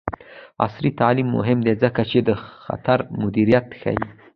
عصري 0.65 0.89
تعلیم 0.99 1.27
مهم 1.37 1.59
دی 1.65 1.73
ځکه 1.83 2.01
چې 2.11 2.19
د 2.27 2.29
خطر 2.63 2.99
مدیریت 3.21 3.67
ښيي. 3.79 4.03